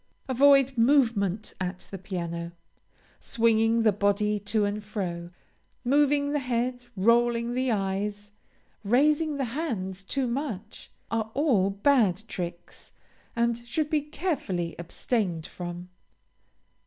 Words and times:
Avoid 0.27 0.79
movement 0.79 1.53
at 1.61 1.81
the 1.91 1.99
piano. 1.99 2.53
Swinging 3.19 3.83
the 3.83 3.91
body 3.91 4.39
to 4.39 4.65
and 4.65 4.83
fro, 4.83 5.29
moving 5.85 6.31
the 6.31 6.39
head, 6.39 6.85
rolling 6.95 7.53
the 7.53 7.69
eyes, 7.71 8.31
raising 8.83 9.37
the 9.37 9.45
hands 9.53 10.01
too 10.01 10.25
much, 10.25 10.89
are 11.11 11.29
all 11.35 11.69
bad 11.69 12.23
tricks, 12.27 12.93
and 13.35 13.59
should 13.59 13.91
be 13.91 14.01
carefully 14.01 14.75
abstained 14.79 15.45
from. 15.45 15.89